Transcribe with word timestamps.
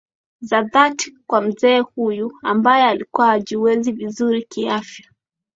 za 0.41 0.61
dhati 0.61 1.17
kwa 1.27 1.41
mzee 1.41 1.79
huyu 1.79 2.31
ambae 2.43 2.83
alikuwa 2.83 3.31
ajiwezi 3.31 3.91
vinzuri 3.91 4.43
kiafya 4.43 5.09